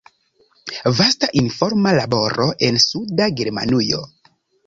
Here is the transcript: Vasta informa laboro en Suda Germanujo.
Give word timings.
Vasta 0.99 1.27
informa 1.41 1.93
laboro 1.99 2.47
en 2.69 2.81
Suda 2.87 3.31
Germanujo. 3.43 4.01